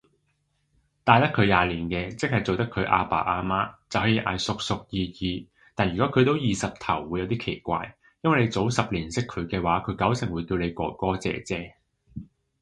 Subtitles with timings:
[1.03, 11.75] 大得佢廿年嘅，即係做得佢阿爸阿媽，就可以嗌叔叔姨姨，但如果佢都二十頭會有啲奇怪，因為你早十年識佢嘅話佢九成會叫你哥哥姐姐